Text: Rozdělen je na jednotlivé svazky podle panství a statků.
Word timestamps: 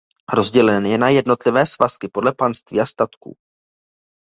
Rozdělen 0.33 0.85
je 0.85 0.97
na 0.97 1.09
jednotlivé 1.09 1.65
svazky 1.65 2.07
podle 2.07 2.33
panství 2.33 2.79
a 2.79 2.85
statků. 2.85 3.37